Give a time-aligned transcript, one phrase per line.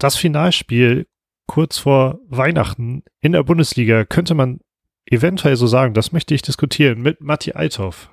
[0.00, 1.06] das Finalspiel
[1.46, 4.60] kurz vor Weihnachten in der Bundesliga könnte man
[5.06, 8.10] eventuell so sagen, das möchte ich diskutieren mit Matti Althoff.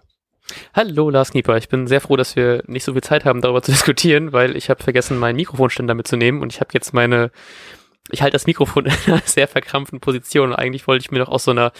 [0.74, 3.62] Hallo Lars Knieper, ich bin sehr froh, dass wir nicht so viel Zeit haben, darüber
[3.62, 7.32] zu diskutieren, weil ich habe vergessen, meinen Mikrofonständer mitzunehmen und ich habe jetzt meine,
[8.12, 11.30] ich halte das Mikrofon in einer sehr verkrampften Position und eigentlich wollte ich mir noch
[11.30, 11.72] aus so einer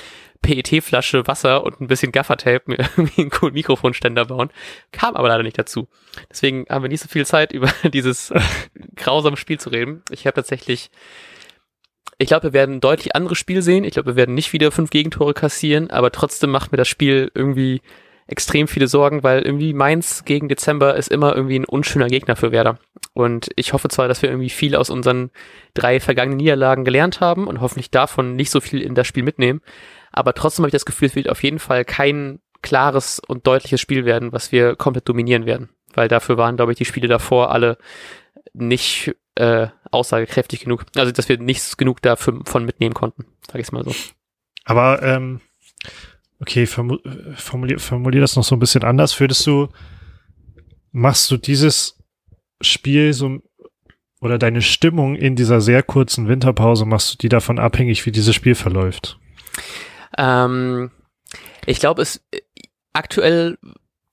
[0.42, 4.50] PET-Flasche Wasser und ein bisschen Gaffertape mir irgendwie einen coolen Mikrofonständer bauen,
[4.92, 5.88] kam aber leider nicht dazu.
[6.30, 8.34] Deswegen haben wir nicht so viel Zeit, über dieses
[8.96, 10.04] grausame Spiel zu reden.
[10.12, 10.90] Ich habe tatsächlich
[12.20, 13.84] ich glaube, wir werden ein deutlich anderes Spiel sehen.
[13.84, 17.32] Ich glaube, wir werden nicht wieder fünf Gegentore kassieren, aber trotzdem macht mir das Spiel
[17.36, 17.82] irgendwie
[18.28, 22.52] extrem viele Sorgen, weil irgendwie Mainz gegen Dezember ist immer irgendwie ein unschöner Gegner für
[22.52, 22.78] Werder.
[23.14, 25.32] Und ich hoffe zwar, dass wir irgendwie viel aus unseren
[25.74, 29.62] drei vergangenen Niederlagen gelernt haben und hoffentlich davon nicht so viel in das Spiel mitnehmen.
[30.18, 33.80] Aber trotzdem habe ich das Gefühl, es wird auf jeden Fall kein klares und deutliches
[33.80, 35.70] Spiel werden, was wir komplett dominieren werden.
[35.94, 37.78] Weil dafür waren, glaube ich, die Spiele davor alle
[38.54, 40.86] nicht äh, aussagekräftig genug.
[40.96, 43.94] Also, dass wir nichts genug davon mitnehmen konnten, sage ich es mal so.
[44.66, 45.42] Aber ähm,
[46.40, 49.20] Okay, formulier, formulier das noch so ein bisschen anders.
[49.20, 49.70] Würdest du,
[50.92, 51.98] machst du dieses
[52.62, 53.40] Spiel so,
[54.22, 58.36] oder deine Stimmung in dieser sehr kurzen Winterpause, machst du die davon abhängig, wie dieses
[58.36, 59.20] Spiel verläuft?
[60.18, 60.92] Ähm,
[61.66, 62.24] ich glaube, es
[62.94, 63.58] aktuell,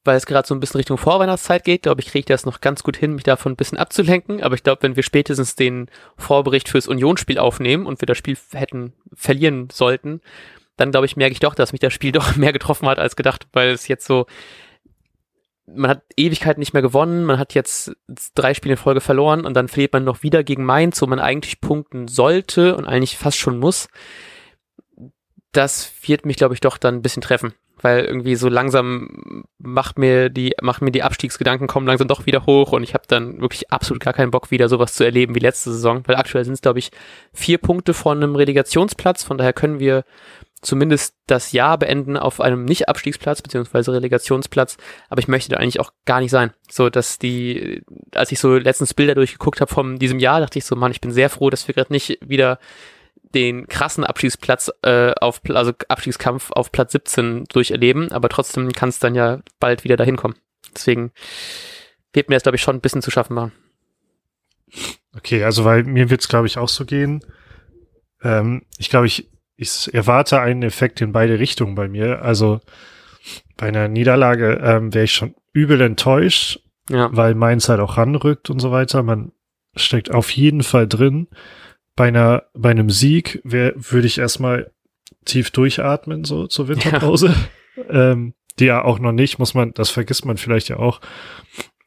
[0.05, 2.61] weil es gerade so ein bisschen Richtung Vorweihnachtszeit geht, glaube ich, kriege ich das noch
[2.61, 4.43] ganz gut hin, mich davon ein bisschen abzulenken.
[4.43, 8.37] Aber ich glaube, wenn wir spätestens den Vorbericht fürs Unionsspiel aufnehmen und wir das Spiel
[8.53, 10.21] hätten verlieren sollten,
[10.77, 13.17] dann glaube ich, merke ich doch, dass mich das Spiel doch mehr getroffen hat als
[13.17, 14.27] gedacht, weil es jetzt so,
[15.67, 17.93] man hat Ewigkeiten nicht mehr gewonnen, man hat jetzt
[18.35, 21.21] drei Spiele in Folge verloren und dann verliert man noch wieder gegen Mainz, wo man
[21.21, 23.89] eigentlich punkten sollte und eigentlich fast schon muss.
[25.55, 29.99] Das wird mich, glaube ich, doch dann ein bisschen treffen, weil irgendwie so langsam macht
[29.99, 33.41] mir die, macht mir die Abstiegsgedanken kommen langsam doch wieder hoch und ich habe dann
[33.41, 36.55] wirklich absolut gar keinen Bock, wieder sowas zu erleben wie letzte Saison, weil aktuell sind
[36.55, 36.91] es, glaube ich,
[37.33, 40.05] vier Punkte von einem Relegationsplatz, von daher können wir
[40.61, 44.77] zumindest das Jahr beenden auf einem Nicht-Abstiegsplatz beziehungsweise Relegationsplatz,
[45.09, 46.53] aber ich möchte da eigentlich auch gar nicht sein.
[46.69, 47.83] So, dass die,
[48.13, 51.01] als ich so letztens Bilder durchgeguckt habe von diesem Jahr, dachte ich so, Mann, ich
[51.01, 52.59] bin sehr froh, dass wir gerade nicht wieder
[53.35, 58.99] den krassen Abstiegsplatz äh, auf, also Abstiegskampf auf Platz 17 durcherleben, aber trotzdem kann es
[58.99, 60.37] dann ja bald wieder dahin kommen.
[60.75, 61.13] Deswegen
[62.13, 63.53] wird mir das, glaube ich, schon ein bisschen zu schaffen machen.
[65.17, 67.25] Okay, also weil mir wird es, glaube ich, auch so gehen.
[68.23, 72.23] Ähm, ich glaube, ich ich erwarte einen Effekt in beide Richtungen bei mir.
[72.23, 72.61] Also
[73.57, 77.09] bei einer Niederlage ähm, wäre ich schon übel enttäuscht, ja.
[77.13, 79.03] weil Mainz halt auch ranrückt und so weiter.
[79.03, 79.33] Man
[79.77, 81.29] steckt auf jeden Fall drin.
[81.97, 84.73] Bei einer, bei einem Sieg würde ich erstmal
[85.25, 87.35] tief durchatmen, so zur Winterpause.
[87.77, 88.13] Ja.
[88.13, 91.01] Ähm, die ja auch noch nicht, muss man, das vergisst man vielleicht ja auch,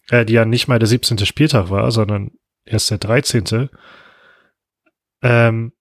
[0.10, 1.20] äh, die ja nicht mal der 17.
[1.20, 2.32] Spieltag war, sondern
[2.66, 3.70] erst der 13.
[5.22, 5.72] Ähm,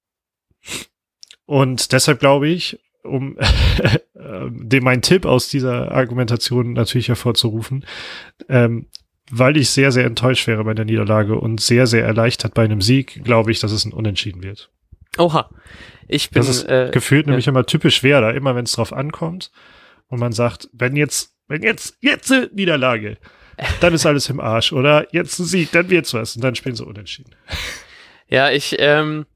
[1.45, 3.39] und deshalb glaube ich, um
[4.15, 7.85] dem mein Tipp aus dieser Argumentation natürlich hervorzurufen,
[8.49, 8.89] ähm,
[9.31, 12.81] weil ich sehr, sehr enttäuscht wäre bei der Niederlage und sehr, sehr erleichtert bei einem
[12.81, 14.71] Sieg, glaube ich, dass es ein Unentschieden wird.
[15.19, 15.51] Oha.
[16.09, 16.41] Ich bin.
[16.41, 17.31] Das ist äh, gefühlt ja.
[17.31, 19.51] nämlich immer typisch schwer, da immer wenn es drauf ankommt
[20.09, 23.19] und man sagt, wenn jetzt, wenn jetzt, jetzt eine Niederlage,
[23.81, 25.07] dann ist alles im Arsch, oder?
[25.13, 27.35] Jetzt ein Sieg, dann wird's was und dann spielen sie unentschieden.
[28.29, 29.27] Ja, ich, ähm,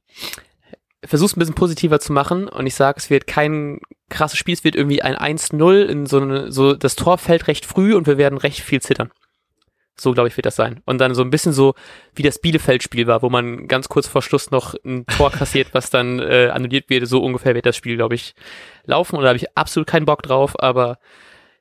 [1.05, 4.65] versuch's ein bisschen positiver zu machen und ich sage, es wird kein krasses Spiel, es
[4.65, 8.19] wird irgendwie ein 1-0 in so eine, so das Tor fällt recht früh und wir
[8.19, 9.11] werden recht viel zittern.
[10.01, 10.81] So, glaube ich, wird das sein.
[10.85, 11.75] Und dann so ein bisschen so,
[12.15, 15.91] wie das Bielefeld-Spiel war, wo man ganz kurz vor Schluss noch ein Tor kassiert, was
[15.91, 17.07] dann äh, annulliert wird.
[17.07, 18.35] So ungefähr wird das Spiel, glaube ich,
[18.85, 19.17] laufen.
[19.17, 20.99] Und da habe ich absolut keinen Bock drauf, aber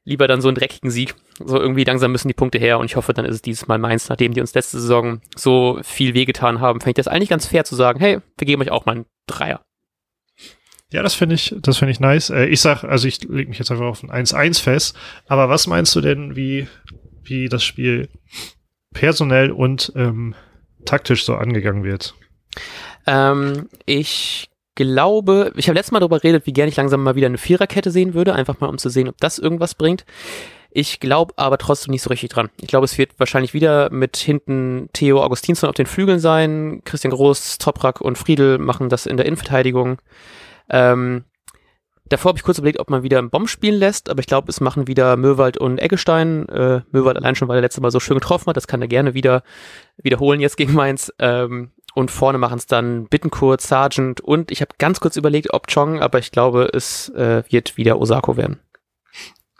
[0.03, 1.15] lieber dann so einen dreckigen Sieg.
[1.43, 3.77] So irgendwie langsam müssen die Punkte her und ich hoffe, dann ist es dieses Mal
[3.77, 7.45] Mainz, nachdem die uns letzte Saison so viel wehgetan haben, fände ich das eigentlich ganz
[7.45, 9.61] fair zu sagen, hey, wir geben euch auch mal einen Dreier.
[10.91, 12.31] Ja, das finde ich, das finde ich nice.
[12.31, 14.97] Äh, ich sag, also ich lege mich jetzt einfach auf ein 1-1 fest.
[15.27, 16.67] Aber was meinst du denn, wie,
[17.23, 18.09] wie das Spiel
[18.93, 20.35] personell und ähm,
[20.85, 22.15] taktisch so angegangen wird?
[23.05, 27.27] Ähm, ich glaube, ich habe letztes Mal darüber geredet, wie gerne ich langsam mal wieder
[27.27, 30.05] eine Viererkette sehen würde, einfach mal um zu sehen, ob das irgendwas bringt.
[30.71, 32.49] Ich glaube aber trotzdem nicht so richtig dran.
[32.61, 36.81] Ich glaube, es wird wahrscheinlich wieder mit hinten Theo Augustinsson auf den Flügeln sein.
[36.85, 39.99] Christian Groß, Toprak und Friedel machen das in der Innenverteidigung.
[40.69, 41.25] Ähm,
[42.09, 44.49] davor habe ich kurz überlegt, ob man wieder einen Bomb spielen lässt, aber ich glaube,
[44.49, 46.47] es machen wieder Möwald und Eggestein.
[46.49, 48.57] Äh, Möwald allein schon, weil er letzte Mal so schön getroffen hat.
[48.57, 49.43] Das kann er gerne wieder
[49.97, 51.13] wiederholen jetzt gegen Mainz.
[51.19, 55.67] Ähm, und vorne machen es dann Bittenkurt, Sargent und ich habe ganz kurz überlegt, ob
[55.67, 58.59] Chong, aber ich glaube, es äh, wird wieder Osako werden.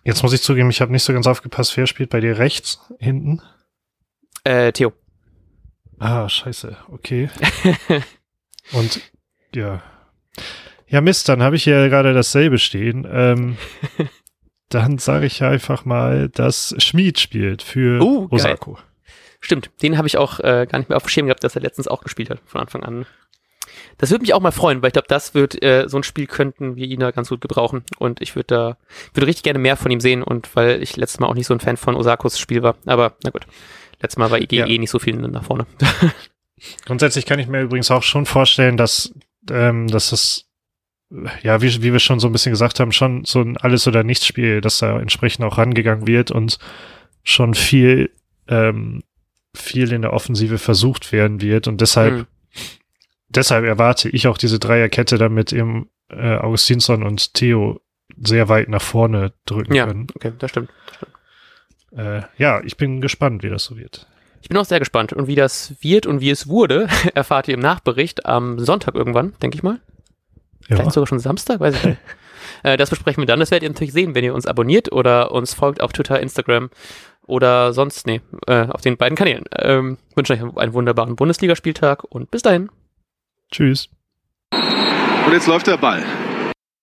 [0.03, 2.79] Jetzt muss ich zugeben, ich habe nicht so ganz aufgepasst, wer spielt bei dir rechts
[2.99, 3.41] hinten?
[4.43, 4.93] Äh, Theo.
[5.97, 7.29] Ah, scheiße, okay.
[8.71, 9.01] Und
[9.53, 9.81] ja.
[10.89, 13.07] Ja, Mist, dann habe ich ja gerade dasselbe stehen.
[13.11, 13.57] Ähm,
[14.69, 18.39] dann sage ich einfach mal, dass Schmied spielt für Uh, geil.
[18.39, 18.77] Osako.
[19.41, 21.61] Stimmt, den habe ich auch äh, gar nicht mehr auf dem Schirm gehabt, dass er
[21.61, 23.05] letztens auch gespielt hat, von Anfang an.
[23.97, 26.27] Das würde mich auch mal freuen, weil ich glaube, das wird, äh, so ein Spiel
[26.27, 27.83] könnten wir ihn da ganz gut gebrauchen.
[27.99, 28.77] Und ich würde da,
[29.13, 31.53] würde richtig gerne mehr von ihm sehen und weil ich letztes Mal auch nicht so
[31.53, 32.75] ein Fan von Osakos Spiel war.
[32.85, 33.45] Aber na gut.
[34.01, 34.65] Letztes Mal war IG Ja.
[34.65, 35.65] eh nicht so viel nach vorne.
[36.85, 39.13] Grundsätzlich kann ich mir übrigens auch schon vorstellen, dass,
[39.49, 40.45] ähm, dass das,
[41.41, 44.03] ja, wie, wie wir schon so ein bisschen gesagt haben, schon so ein Alles- oder
[44.03, 46.59] Nichts-Spiel, dass da entsprechend auch rangegangen wird und
[47.23, 48.11] schon viel,
[48.47, 49.03] ähm,
[49.55, 51.67] viel in der Offensive versucht werden wird.
[51.67, 52.25] Und deshalb, Hm.
[53.29, 57.81] deshalb erwarte ich auch diese Dreierkette damit eben äh, Augustinsson und Theo
[58.21, 60.07] sehr weit nach vorne drücken Ja, können.
[60.15, 60.69] okay, das stimmt.
[61.95, 64.07] Äh, ja, ich bin gespannt, wie das so wird.
[64.41, 65.11] Ich bin auch sehr gespannt.
[65.13, 69.33] Und wie das wird und wie es wurde, erfahrt ihr im Nachbericht am Sonntag irgendwann,
[69.41, 69.79] denke ich mal.
[70.69, 70.77] Ja.
[70.77, 71.99] Vielleicht sogar schon Samstag, weiß ich nicht.
[72.63, 73.39] äh, das besprechen wir dann.
[73.39, 76.69] Das werdet ihr natürlich sehen, wenn ihr uns abonniert oder uns folgt auf Twitter, Instagram
[77.25, 79.45] oder sonst, nee, äh, auf den beiden Kanälen.
[79.57, 82.69] Ähm, wünsche euch einen wunderbaren Bundesligaspieltag und bis dahin.
[83.51, 83.89] Tschüss.
[84.51, 86.03] Und jetzt läuft der Ball.